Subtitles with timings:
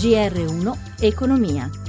[0.00, 1.79] GR1 Economia.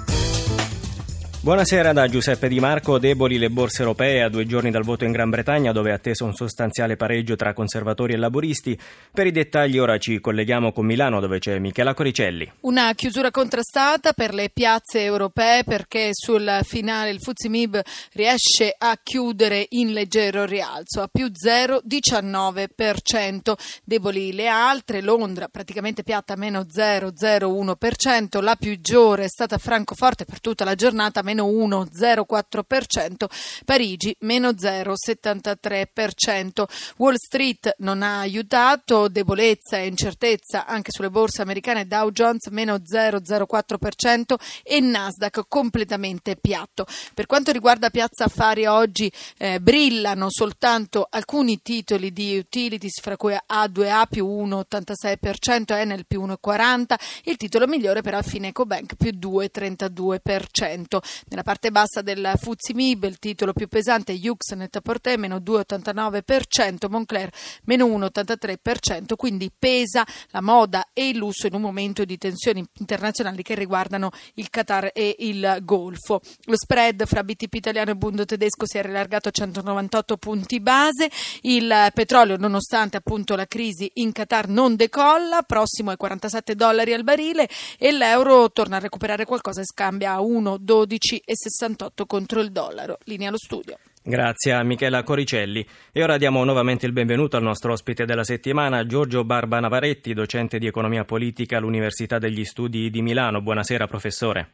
[1.43, 2.99] Buonasera da Giuseppe Di Marco.
[2.99, 6.23] Deboli le borse europee a due giorni dal voto in Gran Bretagna, dove è atteso
[6.23, 8.79] un sostanziale pareggio tra conservatori e laboristi.
[9.11, 12.47] Per i dettagli ora ci colleghiamo con Milano, dove c'è Michela Coricelli.
[12.59, 17.81] Una chiusura contrastata per le piazze europee perché sul finale il Fuzimib
[18.13, 23.53] riesce a chiudere in leggero rialzo, a più 0,19%.
[23.83, 30.39] Deboli le altre, Londra praticamente piatta meno 0,01%, la più giore è stata Francoforte per
[30.39, 33.25] tutta la giornata meno 1,04%,
[33.65, 36.65] Parigi meno 0,73%.
[36.97, 42.75] Wall Street non ha aiutato, debolezza e incertezza anche sulle borse americane, Dow Jones meno
[42.75, 46.85] 0,04% e Nasdaq completamente piatto.
[47.13, 53.33] Per quanto riguarda Piazza Affari oggi eh, brillano soltanto alcuni titoli di utilities, fra cui
[53.33, 60.99] A2A più 1,86%, Enel più 1,40%, il titolo migliore però è Fineco Bank più 2,32%.
[61.29, 66.89] Nella parte bassa del Fuzzi Mib il titolo più pesante è Yux Net-a-Porter meno 2,89%,
[66.89, 67.29] Moncler
[67.65, 73.43] meno 1,83%, quindi pesa la moda e il lusso in un momento di tensioni internazionali
[73.43, 76.21] che riguardano il Qatar e il Golfo.
[76.45, 81.09] Lo spread fra BTP italiano e Bundo tedesco si è rilargato a 198 punti base,
[81.41, 87.03] il petrolio nonostante appunto la crisi in Qatar non decolla, prossimo ai 47 dollari al
[87.03, 87.47] barile
[87.77, 92.97] e l'euro torna a recuperare qualcosa e scambia a 1,12 10,68 contro il dollaro.
[93.05, 93.77] Linea allo studio.
[94.03, 95.65] Grazie a Michela Coricelli.
[95.91, 100.57] E ora diamo nuovamente il benvenuto al nostro ospite della settimana, Giorgio Barba Navaretti, docente
[100.57, 103.41] di economia politica all'Università degli Studi di Milano.
[103.41, 104.49] Buonasera, professore.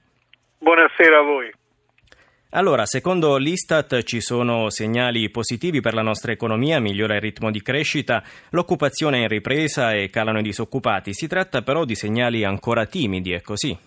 [0.58, 1.52] Buonasera a voi.
[2.52, 7.62] Allora, secondo l'Istat ci sono segnali positivi per la nostra economia, migliora il ritmo di
[7.62, 11.14] crescita, l'occupazione è in ripresa e calano i disoccupati.
[11.14, 13.78] Si tratta però di segnali ancora timidi, è così?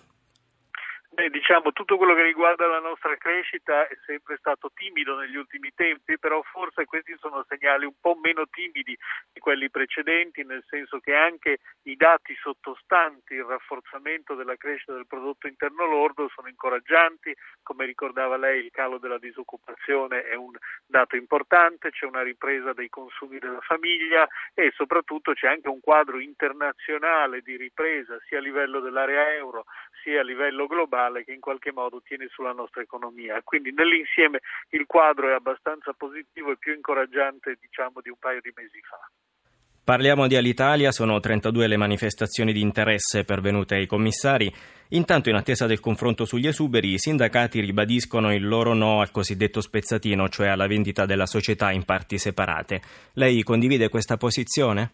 [1.21, 5.69] Beh, diciamo, tutto quello che riguarda la nostra crescita è sempre stato timido negli ultimi
[5.75, 8.97] tempi, però forse questi sono segnali un po' meno timidi
[9.31, 15.05] di quelli precedenti, nel senso che anche i dati sottostanti il rafforzamento della crescita del
[15.05, 20.57] prodotto interno lordo sono incoraggianti, come ricordava lei il calo della disoccupazione è un
[20.91, 26.19] dato importante, c'è una ripresa dei consumi della famiglia e soprattutto c'è anche un quadro
[26.19, 29.65] internazionale di ripresa sia a livello dell'area euro
[30.03, 33.41] sia a livello globale che in qualche modo tiene sulla nostra economia.
[33.43, 38.51] Quindi nell'insieme il quadro è abbastanza positivo e più incoraggiante diciamo di un paio di
[38.55, 38.99] mesi fa.
[39.83, 44.51] Parliamo di Alitalia, sono 32 le manifestazioni di interesse pervenute ai commissari.
[44.93, 49.61] Intanto, in attesa del confronto sugli esuberi, i sindacati ribadiscono il loro no al cosiddetto
[49.61, 52.81] spezzatino, cioè alla vendita della società in parti separate.
[53.13, 54.91] Lei condivide questa posizione?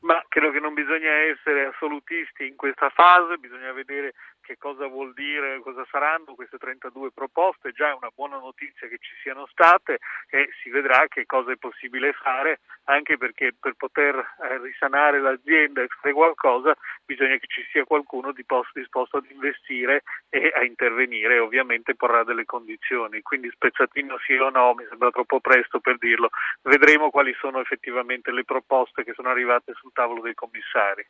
[0.00, 5.14] Ma credo che non bisogna essere assolutisti in questa fase, bisogna vedere che cosa vuol
[5.14, 9.98] dire, cosa saranno queste 32 proposte, già è una buona notizia che ci siano state
[10.28, 15.80] e si vedrà che cosa è possibile fare, anche perché per poter eh, risanare l'azienda
[15.82, 21.94] e fare qualcosa bisogna che ci sia qualcuno disposto ad investire e a intervenire ovviamente
[21.94, 26.28] porrà delle condizioni, quindi spezzatino sì o no mi sembra troppo presto per dirlo,
[26.62, 31.06] vedremo quali sono effettivamente le proposte che sono arrivate sul tavolo dei commissari.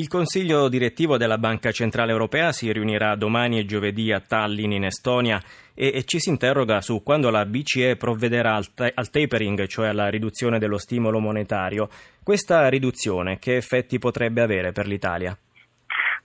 [0.00, 4.84] Il Consiglio direttivo della Banca Centrale Europea si riunirà domani e giovedì a Tallinn in
[4.86, 5.38] Estonia
[5.74, 9.88] e, e ci si interroga su quando la BCE provvederà al, ta- al tapering, cioè
[9.88, 11.90] alla riduzione dello stimolo monetario.
[12.22, 15.36] Questa riduzione che effetti potrebbe avere per l'Italia?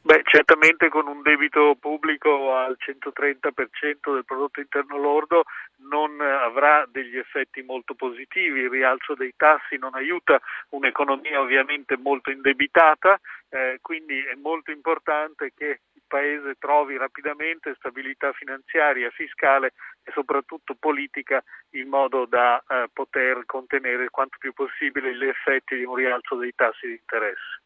[0.05, 5.45] Beh, certamente con un debito pubblico al 130% del prodotto interno lordo
[5.89, 10.39] non avrà degli effetti molto positivi, il rialzo dei tassi non aiuta
[10.69, 18.31] un'economia ovviamente molto indebitata, eh, quindi è molto importante che il Paese trovi rapidamente stabilità
[18.33, 19.73] finanziaria, fiscale
[20.03, 25.83] e soprattutto politica in modo da eh, poter contenere quanto più possibile gli effetti di
[25.83, 27.63] un rialzo dei tassi di interesse.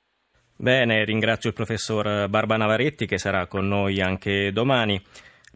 [0.62, 5.02] Bene, ringrazio il professor Barba Navaretti che sarà con noi anche domani.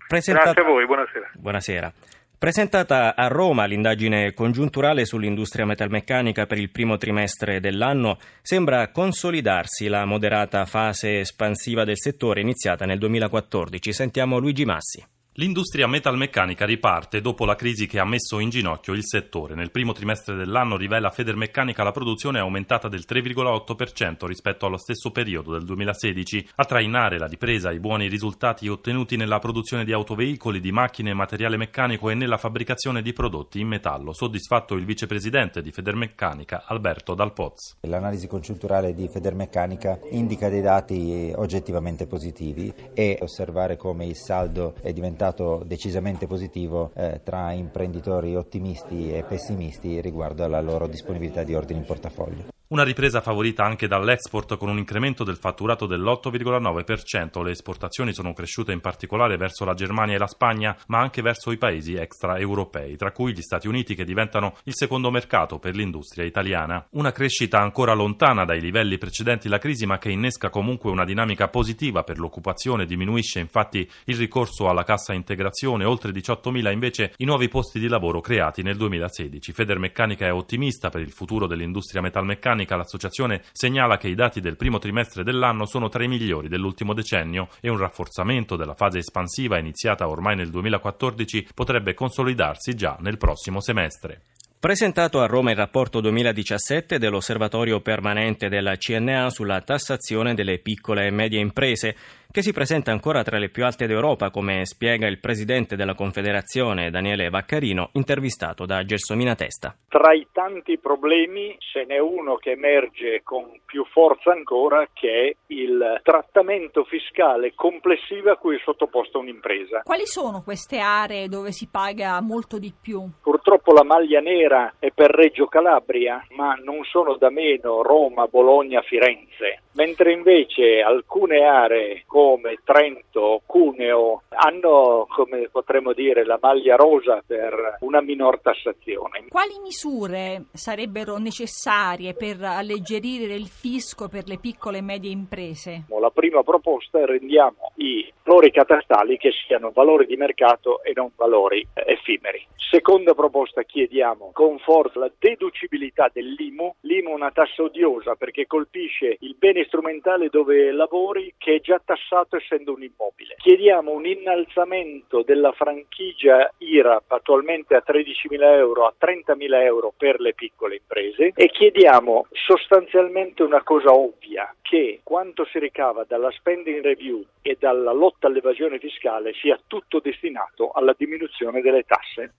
[0.08, 0.54] Presentata...
[0.54, 1.32] Grazie a voi, buonasera.
[1.34, 1.94] Buonasera.
[2.38, 10.06] Presentata a Roma l'indagine congiunturale sull'industria metalmeccanica per il primo trimestre dell'anno, sembra consolidarsi la
[10.06, 13.92] moderata fase espansiva del settore iniziata nel 2014.
[13.92, 15.06] Sentiamo Luigi Massi.
[15.38, 19.56] L'industria metalmeccanica riparte dopo la crisi che ha messo in ginocchio il settore.
[19.56, 25.10] Nel primo trimestre dell'anno, rivela Federmeccanica, la produzione è aumentata del 3,8% rispetto allo stesso
[25.10, 26.50] periodo del 2016.
[26.58, 31.16] A trainare la ripresa i buoni risultati ottenuti nella produzione di autoveicoli, di macchine e
[31.16, 34.14] materiale meccanico e nella fabbricazione di prodotti in metallo.
[34.14, 37.78] Soddisfatto il vicepresidente di Federmeccanica, Alberto Dalpoz.
[37.88, 44.94] L'analisi congiunturale di Federmeccanica indica dei dati oggettivamente positivi e osservare come il saldo è
[44.94, 51.56] diventato risultato decisamente positivo eh, tra imprenditori ottimisti e pessimisti riguardo alla loro disponibilità di
[51.56, 52.53] ordini in portafoglio.
[52.74, 57.44] Una ripresa favorita anche dall'export con un incremento del fatturato dell'8,9%.
[57.44, 61.52] Le esportazioni sono cresciute in particolare verso la Germania e la Spagna, ma anche verso
[61.52, 66.26] i paesi extraeuropei, tra cui gli Stati Uniti che diventano il secondo mercato per l'industria
[66.26, 66.84] italiana.
[66.94, 71.50] Una crescita ancora lontana dai livelli precedenti la crisi, ma che innesca comunque una dinamica
[71.50, 72.88] positiva per l'occupazione.
[72.88, 78.20] Diminuisce infatti il ricorso alla cassa integrazione, oltre 18.000 invece i nuovi posti di lavoro
[78.20, 79.52] creati nel 2016.
[79.52, 84.56] Federmeccanica è ottimista per il futuro dell'industria metalmeccanica meccanica, l'associazione segnala che i dati del
[84.56, 89.60] primo trimestre dell'anno sono tra i migliori dell'ultimo decennio e un rafforzamento della fase espansiva
[89.60, 94.22] iniziata ormai nel 2014 potrebbe consolidarsi già nel prossimo semestre.
[94.64, 101.12] Presentato a Roma il rapporto 2017 dell'Osservatorio permanente della CNA sulla tassazione delle piccole e
[101.12, 101.98] medie imprese,
[102.34, 106.90] che si presenta ancora tra le più alte d'Europa, come spiega il presidente della Confederazione
[106.90, 109.76] Daniele Vaccarino, intervistato da Gelsomina Testa.
[109.88, 115.54] Tra i tanti problemi ce n'è uno che emerge con più forza ancora, che è
[115.54, 119.82] il trattamento fiscale complessivo a cui è sottoposta un'impresa.
[119.84, 123.08] Quali sono queste aree dove si paga molto di più?
[123.22, 128.82] Purtroppo la maglia nera è per Reggio Calabria, ma non sono da meno Roma, Bologna,
[128.82, 137.22] Firenze mentre invece alcune aree come Trento, Cuneo hanno, come potremmo dire, la maglia rosa
[137.26, 139.26] per una minor tassazione.
[139.28, 145.84] Quali misure sarebbero necessarie per alleggerire il fisco per le piccole e medie imprese?
[146.00, 151.12] La prima proposta è rendiamo i valori catastali che siano valori di mercato e non
[151.18, 152.48] valori effimeri.
[152.56, 156.74] Seconda proposta chiediamo con forza la deducibilità dell'IMU.
[156.82, 161.80] L'IMU è una tassa odiosa perché colpisce il bene strumentale dove lavori che è già
[161.84, 163.36] tassato essendo un immobile.
[163.38, 170.34] Chiediamo un innalzamento della franchigia IRAP attualmente a 13.000 euro a 30.000 euro per le
[170.34, 177.24] piccole imprese e chiediamo sostanzialmente una cosa ovvia, che quanto si ricava dalla spending review
[177.42, 182.34] e dalla lotta all'evasione fiscale sia tutto destinato alla diminuzione delle tasse.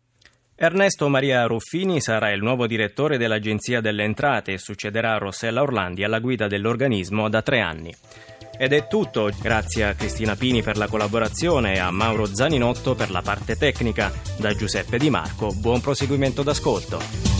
[0.56, 6.04] Ernesto Maria Ruffini sarà il nuovo direttore dell'Agenzia delle Entrate e succederà a Rossella Orlandi
[6.04, 7.92] alla guida dell'organismo da tre anni.
[8.56, 13.10] Ed è tutto, grazie a Cristina Pini per la collaborazione e a Mauro Zaninotto per
[13.10, 14.12] la parte tecnica.
[14.36, 17.33] Da Giuseppe Di Marco, buon proseguimento d'ascolto.